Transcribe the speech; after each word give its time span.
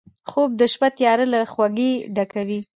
خوب 0.29 0.49
د 0.59 0.61
شپه 0.73 0.87
تیاره 0.97 1.25
له 1.33 1.39
خوږۍ 1.51 1.91
ډکوي 2.15 2.59